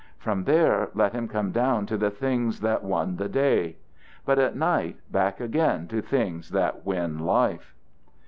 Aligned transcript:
From 0.17 0.45
there 0.45 0.89
let 0.95 1.13
him 1.13 1.27
come 1.27 1.51
down 1.51 1.85
to 1.85 1.95
the 1.95 2.09
things 2.09 2.61
that 2.61 2.83
won 2.83 3.17
the 3.17 3.29
day; 3.29 3.77
but 4.25 4.39
at 4.39 4.55
night 4.55 4.97
back 5.11 5.39
again 5.39 5.87
to 5.89 6.01
things 6.01 6.49
that 6.49 6.83
win 6.83 7.19
life. 7.19 7.75